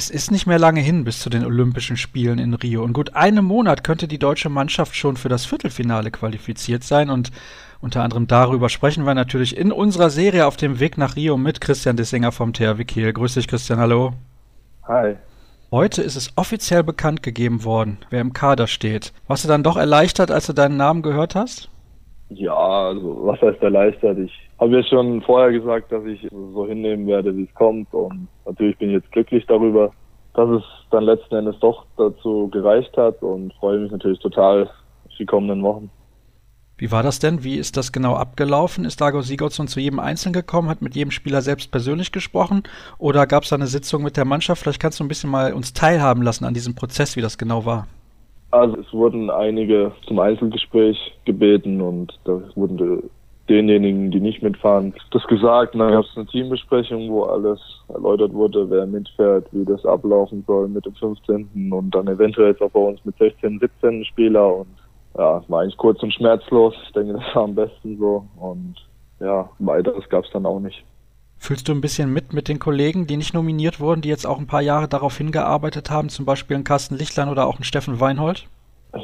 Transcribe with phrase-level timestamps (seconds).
[0.00, 2.86] Es ist nicht mehr lange hin bis zu den Olympischen Spielen in Rio.
[2.86, 7.10] In gut einem Monat könnte die deutsche Mannschaft schon für das Viertelfinale qualifiziert sein.
[7.10, 7.30] Und
[7.82, 11.60] unter anderem darüber sprechen wir natürlich in unserer Serie auf dem Weg nach Rio mit
[11.60, 13.12] Christian Dissinger vom THW Kiel.
[13.12, 13.78] Grüß dich, Christian.
[13.78, 14.14] Hallo.
[14.88, 15.16] Hi.
[15.70, 19.12] Heute ist es offiziell bekannt gegeben worden, wer im Kader steht.
[19.26, 21.68] Warst du dann doch erleichtert, als du deinen Namen gehört hast?
[22.30, 24.16] Ja, also was heißt erleichtert?
[24.16, 27.92] Ich habe ja schon vorher gesagt, dass ich so hinnehmen werde, wie es kommt.
[27.94, 29.90] Und natürlich bin ich jetzt glücklich darüber,
[30.34, 35.12] dass es dann letzten Endes doch dazu gereicht hat und freue mich natürlich total auf
[35.18, 35.90] die kommenden Wochen.
[36.76, 37.44] Wie war das denn?
[37.44, 38.86] Wie ist das genau abgelaufen?
[38.86, 42.62] Ist Dago Sigurdsson zu jedem Einzelnen gekommen, hat mit jedem Spieler selbst persönlich gesprochen
[42.96, 44.62] oder gab es da eine Sitzung mit der Mannschaft?
[44.62, 47.66] Vielleicht kannst du ein bisschen mal uns teilhaben lassen an diesem Prozess, wie das genau
[47.66, 47.86] war.
[48.50, 50.96] Also es wurden einige zum Einzelgespräch
[51.26, 52.78] gebeten und da wurden
[53.50, 55.74] denjenigen, die nicht mitfahren, das gesagt.
[55.74, 57.60] Und dann gab es eine Teambesprechung, wo alles
[57.92, 61.72] erläutert wurde, wer mitfährt, wie das ablaufen soll mit dem 15.
[61.72, 64.68] und dann eventuell jetzt auch bei uns mit 16, 17 Spieler und
[65.18, 66.74] ja, war eigentlich kurz und schmerzlos.
[66.86, 68.76] Ich denke, das war am besten so und
[69.18, 70.84] ja, weiteres gab es dann auch nicht.
[71.36, 74.38] Fühlst du ein bisschen mit mit den Kollegen, die nicht nominiert wurden, die jetzt auch
[74.38, 77.98] ein paar Jahre darauf hingearbeitet haben, zum Beispiel ein Carsten Lichtlein oder auch ein Steffen
[77.98, 78.46] Weinhold?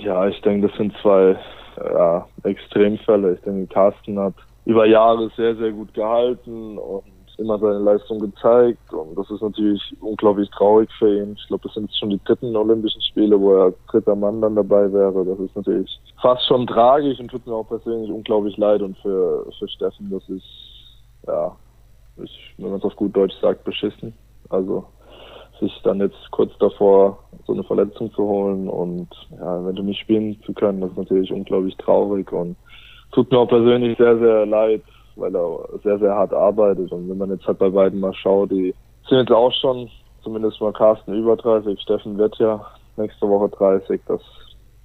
[0.03, 1.37] Ja, ich denke, das sind zwei
[1.77, 3.35] ja, Extremfälle.
[3.35, 4.35] Ich denke, Carsten hat
[4.67, 7.05] über Jahre sehr, sehr gut gehalten und
[7.39, 8.93] immer seine Leistung gezeigt.
[8.93, 11.37] Und das ist natürlich unglaublich traurig für ihn.
[11.39, 14.57] Ich glaube, das sind schon die dritten Olympischen Spiele, wo er als dritter Mann dann
[14.57, 15.25] dabei wäre.
[15.25, 18.83] Das ist natürlich fast schon tragisch und tut mir auch persönlich unglaublich leid.
[18.83, 20.45] Und für, für Steffen, das ist,
[21.27, 21.55] ja,
[22.23, 24.15] ich, wenn man es auf gut Deutsch sagt, beschissen.
[24.49, 24.85] Also
[25.61, 29.09] sich dann jetzt kurz davor so eine Verletzung zu holen und
[29.39, 32.57] ja, wenn du nicht spielen zu können, das ist natürlich unglaublich traurig und
[33.17, 34.83] tut mir auch persönlich sehr, sehr leid,
[35.17, 36.93] weil er sehr, sehr hart arbeitet.
[36.93, 38.75] Und wenn man jetzt halt bei beiden mal schaut, die
[39.09, 39.89] sind jetzt auch schon,
[40.23, 42.65] zumindest mal Carsten über 30, Steffen wird ja
[42.99, 44.21] nächste Woche 30, das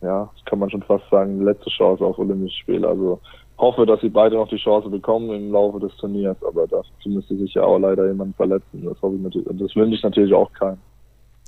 [0.02, 2.88] ja, kann man schon fast sagen, letzte Chance auf Olympische Spiele.
[2.88, 3.20] Also
[3.58, 7.36] hoffe, dass sie beide noch die Chance bekommen im Laufe des Turniers, aber dazu müsste
[7.36, 8.86] sich ja auch leider jemand verletzen.
[8.86, 10.80] Das hoffe ich natürlich, das wünsche ich natürlich auch keinen.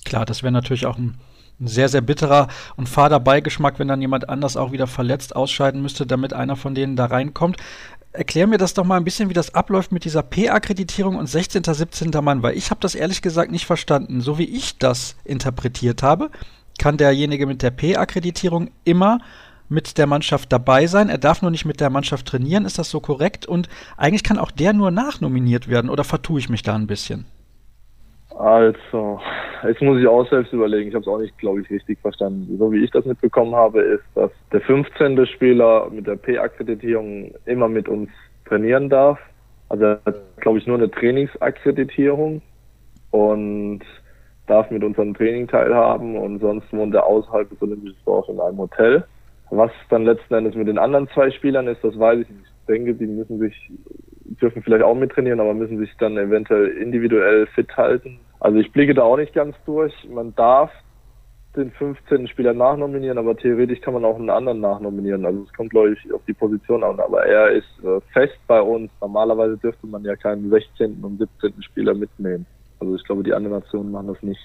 [0.06, 1.16] Klar, das wäre natürlich auch ein,
[1.64, 5.82] ein, sehr, sehr bitterer und fader Beigeschmack, wenn dann jemand anders auch wieder verletzt ausscheiden
[5.82, 7.58] müsste, damit einer von denen da reinkommt.
[8.12, 11.64] Erklär mir das doch mal ein bisschen, wie das abläuft mit dieser P-Akkreditierung und 16.,
[11.64, 12.12] 17.
[12.22, 14.22] Mann, weil ich habe das ehrlich gesagt nicht verstanden.
[14.22, 16.30] So wie ich das interpretiert habe,
[16.78, 19.20] kann derjenige mit der P-Akkreditierung immer
[19.70, 21.10] mit der Mannschaft dabei sein.
[21.10, 22.66] Er darf nur nicht mit der Mannschaft trainieren.
[22.66, 23.46] Ist das so korrekt?
[23.48, 25.90] Und eigentlich kann auch der nur nachnominiert werden.
[25.90, 27.26] Oder vertue ich mich da ein bisschen?
[28.38, 29.20] Also,
[29.64, 30.90] jetzt muss ich auch selbst überlegen.
[30.90, 32.58] Ich habe es auch nicht, glaube ich, richtig verstanden.
[32.58, 35.26] So wie ich das mitbekommen habe, ist, dass der 15.
[35.28, 38.10] Spieler mit der P-Akkreditierung immer mit uns
[38.46, 39.20] trainieren darf.
[39.70, 39.98] Also
[40.38, 42.42] glaube ich, nur eine Trainingsakkreditierung
[43.12, 43.82] und
[44.48, 48.58] darf mit unserem Training teilhaben und sonst wohnt er außerhalb des Olympischen Dorfs in einem
[48.58, 49.04] Hotel.
[49.50, 52.46] Was dann letzten Endes mit den anderen zwei Spielern ist, das weiß ich nicht.
[52.62, 53.72] Ich denke, die müssen sich,
[54.42, 58.20] dürfen vielleicht auch mittrainieren, aber müssen sich dann eventuell individuell fit halten.
[58.40, 59.94] Also ich blicke da auch nicht ganz durch.
[60.10, 60.72] Man darf
[61.56, 62.28] den 15.
[62.28, 65.26] Spieler nachnominieren, aber theoretisch kann man auch einen anderen nachnominieren.
[65.26, 67.00] Also es kommt, glaube ich, auf die Position an.
[67.00, 68.92] Aber er ist äh, fest bei uns.
[69.02, 71.04] Normalerweise dürfte man ja keinen 16.
[71.04, 71.62] und 17.
[71.62, 72.46] Spieler mitnehmen.
[72.80, 74.42] Also ich glaube, die anderen Nationen machen das nicht.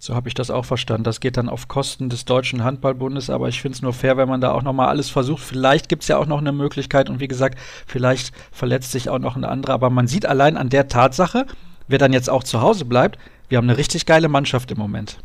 [0.00, 1.02] So habe ich das auch verstanden.
[1.02, 4.28] Das geht dann auf Kosten des Deutschen Handballbundes, aber ich finde es nur fair, wenn
[4.28, 5.42] man da auch nochmal alles versucht.
[5.42, 9.18] Vielleicht gibt es ja auch noch eine Möglichkeit und wie gesagt, vielleicht verletzt sich auch
[9.18, 11.46] noch ein anderer, aber man sieht allein an der Tatsache,
[11.88, 15.18] wer dann jetzt auch zu Hause bleibt, wir haben eine richtig geile Mannschaft im Moment.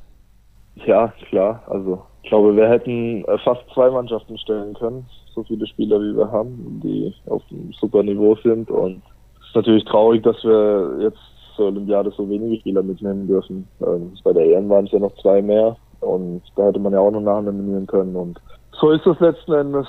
[0.87, 1.61] Ja, klar.
[1.67, 5.05] Also ich glaube, wir hätten äh, fast zwei Mannschaften stellen können,
[5.35, 9.03] so viele Spieler wie wir haben, die auf einem super Niveau sind und
[9.39, 11.19] es ist natürlich traurig, dass wir jetzt
[11.55, 13.67] zur Olympiade so wenige Spieler mitnehmen dürfen.
[13.85, 16.99] Ähm, bei der EM waren es ja noch zwei mehr und da hätte man ja
[16.99, 18.15] auch noch nachnominieren können.
[18.15, 18.39] Und
[18.79, 19.87] so ist es letzten Endes.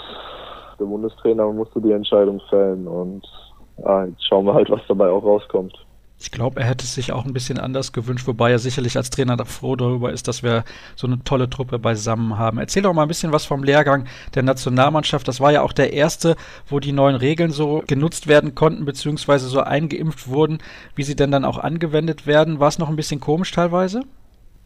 [0.79, 3.25] Der Bundestrainer musste die Entscheidung fällen und
[3.79, 5.75] ja, jetzt schauen wir halt, was dabei auch rauskommt.
[6.25, 9.11] Ich glaube, er hätte es sich auch ein bisschen anders gewünscht, wobei er sicherlich als
[9.11, 10.65] Trainer froh darüber ist, dass wir
[10.97, 12.57] so eine tolle Truppe beisammen haben.
[12.57, 15.29] Erzähl doch mal ein bisschen was vom Lehrgang der Nationalmannschaft.
[15.29, 16.37] Das war ja auch der erste,
[16.67, 20.61] wo die neuen Regeln so genutzt werden konnten, beziehungsweise so eingeimpft wurden,
[20.95, 22.59] wie sie denn dann auch angewendet werden.
[22.59, 24.01] War es noch ein bisschen komisch teilweise?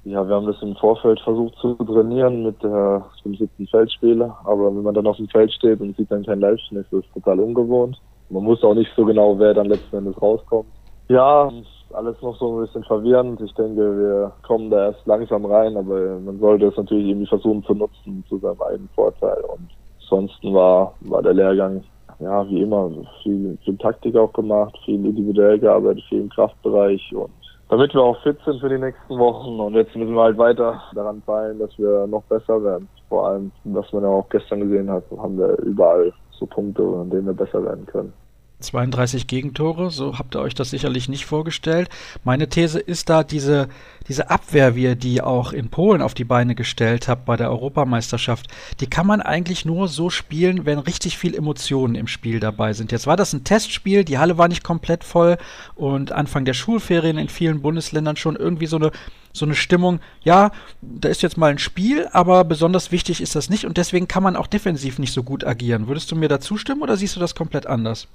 [0.05, 4.77] Ja, wir haben das im Vorfeld versucht zu trainieren mit der, dem siebten Feldspieler, aber
[4.77, 7.41] wenn man dann auf dem Feld steht und sieht dann kein Livestream, ist das total
[7.41, 8.01] ungewohnt.
[8.31, 10.69] Man wusste auch nicht so genau, wer dann letzten Endes rauskommt.
[11.09, 11.51] Ja,
[11.95, 13.41] alles noch so ein bisschen verwirrend.
[13.41, 17.65] Ich denke, wir kommen da erst langsam rein, aber man sollte es natürlich irgendwie versuchen
[17.65, 19.41] zu nutzen zu seinem eigenen Vorteil.
[19.49, 19.69] Und
[20.01, 21.83] ansonsten war, war der Lehrgang,
[22.19, 22.91] ja, wie immer,
[23.23, 27.31] viel, viel Taktik auch gemacht, viel individuell gearbeitet, viel im Kraftbereich und
[27.71, 29.61] damit wir auch fit sind für die nächsten Wochen.
[29.61, 32.89] Und jetzt müssen wir halt weiter daran feilen, dass wir noch besser werden.
[33.09, 37.11] Vor allem, was man ja auch gestern gesehen hat, haben wir überall so Punkte, an
[37.11, 38.13] denen wir besser werden können.
[38.61, 41.89] 32 Gegentore, so habt ihr euch das sicherlich nicht vorgestellt.
[42.25, 43.69] Meine These ist da diese,
[44.09, 47.51] diese Abwehr, wie ihr die auch in Polen auf die Beine gestellt habt bei der
[47.51, 48.49] Europameisterschaft,
[48.81, 52.91] die kann man eigentlich nur so spielen, wenn richtig viel Emotionen im Spiel dabei sind.
[52.91, 55.39] Jetzt war das ein Testspiel, die Halle war nicht komplett voll
[55.77, 58.91] und Anfang der Schulferien in vielen Bundesländern schon irgendwie so eine
[59.33, 60.51] so eine Stimmung, ja,
[60.81, 64.23] da ist jetzt mal ein Spiel, aber besonders wichtig ist das nicht und deswegen kann
[64.23, 65.87] man auch defensiv nicht so gut agieren.
[65.87, 68.09] Würdest du mir da zustimmen oder siehst du das komplett anders?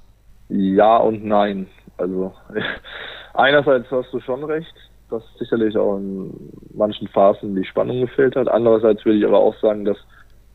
[0.48, 1.66] Ja und nein.
[1.96, 2.32] Also
[3.34, 4.74] einerseits hast du schon recht,
[5.10, 8.48] dass sicherlich auch in manchen Phasen die Spannung gefehlt hat.
[8.48, 9.98] Andererseits würde ich aber auch sagen, dass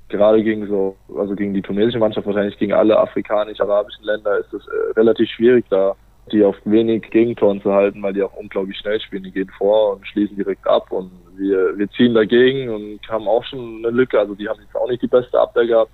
[0.09, 4.67] gerade gegen so, also gegen die tunesische Mannschaft, wahrscheinlich gegen alle afrikanisch-arabischen Länder, ist es
[4.67, 5.95] äh, relativ schwierig, da
[6.31, 9.23] die auf wenig Gegentoren zu halten, weil die auch unglaublich schnell spielen.
[9.23, 13.43] Die gehen vor und schließen direkt ab und wir, wir ziehen dagegen und haben auch
[13.45, 14.19] schon eine Lücke.
[14.19, 15.91] Also die haben jetzt auch nicht die beste Abwehr gehabt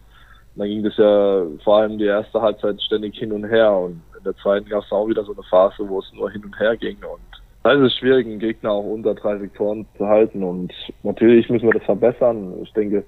[0.56, 4.24] dann ging das ja vor allem die erste Halbzeit ständig hin und her und in
[4.24, 6.76] der zweiten gab es auch wieder so eine Phase, wo es nur hin und her
[6.78, 7.22] ging und
[7.64, 10.72] da ist es schwierig, einen Gegner auch unter 30 Toren zu halten und
[11.02, 12.54] natürlich müssen wir das verbessern.
[12.62, 13.04] Ich denke,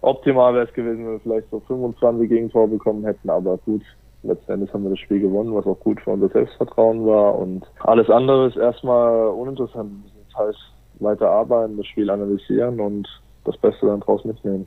[0.00, 3.82] optimal wäre es gewesen, wenn wir vielleicht so 25 Gegentore bekommen hätten, aber gut,
[4.24, 7.64] letzten Endes haben wir das Spiel gewonnen, was auch gut für unser Selbstvertrauen war und
[7.80, 9.92] alles andere ist erstmal uninteressant.
[10.02, 10.56] Müssen jetzt halt
[10.98, 13.08] weiter arbeiten, das Spiel analysieren und
[13.44, 14.66] das Beste dann draus mitnehmen.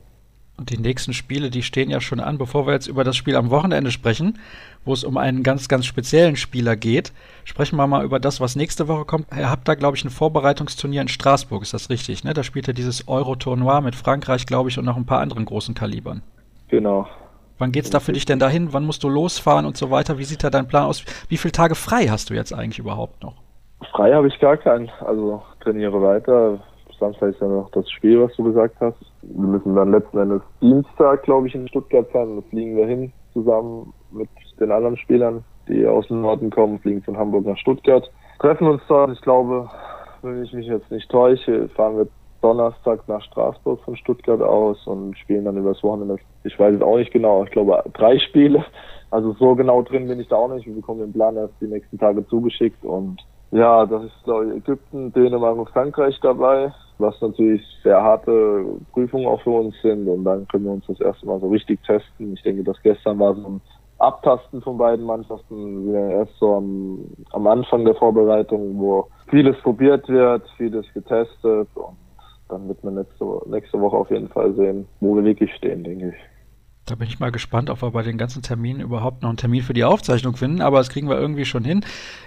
[0.56, 2.38] Und die nächsten Spiele, die stehen ja schon an.
[2.38, 4.38] Bevor wir jetzt über das Spiel am Wochenende sprechen,
[4.84, 7.12] wo es um einen ganz, ganz speziellen Spieler geht,
[7.44, 9.26] sprechen wir mal über das, was nächste Woche kommt.
[9.36, 12.22] Ihr habt da, glaube ich, ein Vorbereitungsturnier in Straßburg, ist das richtig?
[12.22, 12.34] Ne?
[12.34, 15.74] Da spielt ihr dieses Euro-Tournoi mit Frankreich, glaube ich, und noch ein paar anderen großen
[15.74, 16.22] Kalibern.
[16.68, 17.08] Genau.
[17.58, 18.72] Wann geht's da für dich denn dahin?
[18.72, 20.18] Wann musst du losfahren und so weiter?
[20.18, 21.04] Wie sieht da dein Plan aus?
[21.28, 23.34] Wie viele Tage frei hast du jetzt eigentlich überhaupt noch?
[23.92, 24.88] Frei habe ich gar keinen.
[25.04, 26.60] Also trainiere weiter,
[26.98, 28.96] Samstag ist ja noch das Spiel, was du gesagt hast.
[29.30, 32.36] Wir müssen dann letzten Endes Dienstag, glaube ich, in Stuttgart sein.
[32.36, 34.28] Da fliegen wir hin zusammen mit
[34.60, 38.08] den anderen Spielern, die aus dem Norden kommen, fliegen von Hamburg nach Stuttgart.
[38.38, 39.12] Treffen uns dort.
[39.12, 39.68] Ich glaube,
[40.22, 42.06] wenn ich mich jetzt nicht täusche, fahren wir
[42.42, 46.18] Donnerstag nach Straßburg von Stuttgart aus und spielen dann übers Wochenende.
[46.44, 47.42] Ich weiß es auch nicht genau.
[47.44, 48.64] Ich glaube, drei Spiele.
[49.10, 50.66] Also so genau drin bin ich da auch nicht.
[50.66, 54.56] Wir bekommen den Plan erst die nächsten Tage zugeschickt und ja, das ist, glaube ich,
[54.56, 60.08] Ägypten, Dänemark und Frankreich dabei, was natürlich sehr harte Prüfungen auch für uns sind.
[60.08, 62.34] Und dann können wir uns das erste Mal so richtig testen.
[62.34, 63.60] Ich denke, das gestern war so ein
[63.98, 65.92] Abtasten von beiden Mannschaften.
[65.92, 71.68] Wir erst so am, am Anfang der Vorbereitung, wo vieles probiert wird, vieles getestet.
[71.74, 71.96] Und
[72.48, 76.08] dann wird man nächste, nächste Woche auf jeden Fall sehen, wo wir wirklich stehen, denke
[76.08, 76.33] ich.
[76.86, 79.62] Da bin ich mal gespannt, ob wir bei den ganzen Terminen überhaupt noch einen Termin
[79.62, 81.82] für die Aufzeichnung finden, aber das kriegen wir irgendwie schon hin.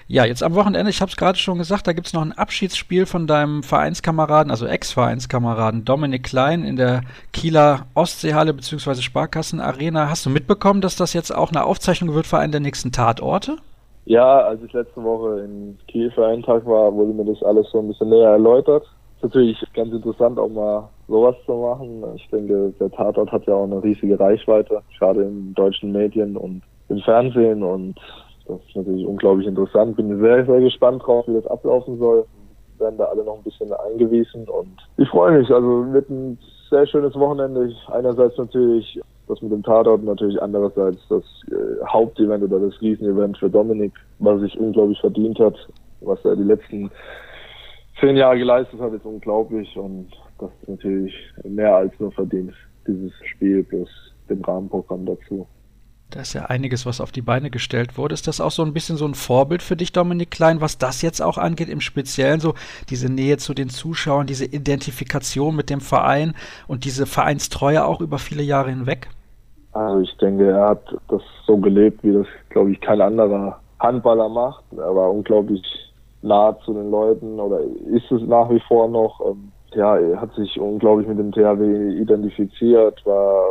[0.08, 2.32] Ja, jetzt am Wochenende, ich habe es gerade schon gesagt, da gibt es noch ein
[2.32, 7.02] Abschiedsspiel von deinem Vereinskameraden, also Ex-Vereinskameraden Dominik Klein in der
[7.34, 8.96] Kieler Ostseehalle bzw.
[8.96, 10.10] Sparkassenarena.
[10.10, 13.58] Hast du mitbekommen, dass das jetzt auch eine Aufzeichnung wird für einen der nächsten Tatorte?
[14.06, 17.70] Ja, als ich letzte Woche in Kiel für einen Tag war, wurde mir das alles
[17.72, 18.86] so ein bisschen näher erläutert.
[19.18, 22.04] Ist natürlich ganz interessant, auch mal sowas zu machen.
[22.16, 26.62] Ich denke, der Tatort hat ja auch eine riesige Reichweite, gerade in deutschen Medien und
[26.90, 27.96] im Fernsehen und
[28.48, 29.98] das ist natürlich unglaublich interessant.
[29.98, 32.26] Bin sehr, sehr gespannt drauf, wie das ablaufen soll.
[32.80, 35.50] Werden da alle noch ein bisschen eingewiesen und ich freue mich.
[35.52, 36.38] Also wird ein
[36.70, 37.74] sehr schönes Wochenende.
[37.92, 43.50] Einerseits natürlich das mit dem Tatort, natürlich andererseits das äh, Hauptevent oder das Riesenevent für
[43.50, 45.56] Dominik, was sich unglaublich verdient hat,
[46.02, 46.90] was er die letzten
[48.00, 50.08] zehn Jahre geleistet hat, ist unglaublich und
[50.40, 51.14] das ist natürlich
[51.44, 52.54] mehr als nur verdient,
[52.88, 53.90] dieses Spiel plus
[54.30, 55.48] dem Rahmenprogramm dazu.
[56.10, 58.14] Da ist ja einiges, was auf die Beine gestellt wurde.
[58.14, 61.02] Ist das auch so ein bisschen so ein Vorbild für dich, Dominik Klein, was das
[61.02, 62.54] jetzt auch angeht, im Speziellen so
[62.90, 66.34] diese Nähe zu den Zuschauern, diese Identifikation mit dem Verein
[66.68, 69.10] und diese Vereinstreue auch über viele Jahre hinweg?
[69.74, 74.30] Also ich denke, er hat das so gelebt, wie das, glaube ich, kein anderer Handballer
[74.30, 74.64] macht.
[74.72, 75.62] Er war unglaublich
[76.22, 79.20] nah zu den Leuten oder ist es nach wie vor noch.
[79.26, 83.46] Ähm, ja, er hat sich unglaublich mit dem THW identifiziert, war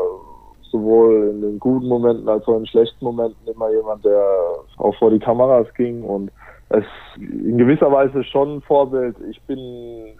[0.72, 4.24] sowohl in den guten Momenten als auch in schlechten Momenten immer jemand, der
[4.78, 6.32] auch vor die Kameras ging und
[6.68, 6.84] es
[7.16, 9.14] in gewisser Weise schon ein Vorbild.
[9.30, 9.58] Ich bin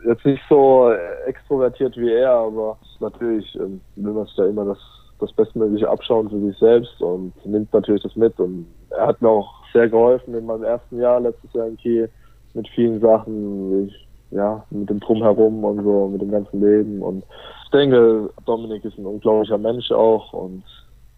[0.07, 0.93] jetzt nicht so
[1.27, 4.79] extrovertiert wie er, aber natürlich ähm, will man sich da immer das,
[5.19, 8.39] das Bestmögliche abschauen für sich selbst und nimmt natürlich das mit.
[8.39, 12.09] Und er hat mir auch sehr geholfen in meinem ersten Jahr letztes Jahr in Kiel
[12.55, 13.89] mit vielen Sachen.
[13.89, 17.03] Ich ja, mit dem Drumherum und so, mit dem ganzen Leben.
[17.03, 17.25] Und
[17.65, 20.63] ich denke, Dominik ist ein unglaublicher Mensch auch und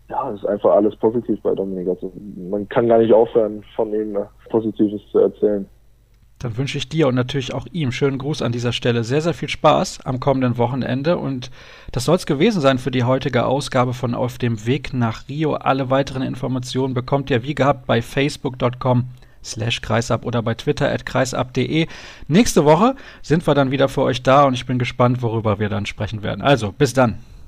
[0.08, 1.88] ja, es ist einfach alles positiv bei Dominik.
[1.88, 2.12] Also
[2.50, 4.16] man kann gar nicht aufhören, von ihm
[4.48, 5.66] Positives zu erzählen.
[6.38, 9.02] Dann wünsche ich dir und natürlich auch ihm schönen Gruß an dieser Stelle.
[9.02, 11.18] Sehr, sehr viel Spaß am kommenden Wochenende.
[11.18, 11.50] Und
[11.90, 15.54] das soll es gewesen sein für die heutige Ausgabe von Auf dem Weg nach Rio.
[15.54, 19.04] Alle weiteren Informationen bekommt ihr wie gehabt bei facebook.com
[19.44, 21.86] slash kreisab oder bei twitter at kreisab.de.
[22.26, 25.68] Nächste Woche sind wir dann wieder für euch da und ich bin gespannt, worüber wir
[25.68, 26.42] dann sprechen werden.
[26.42, 27.18] Also, bis dann.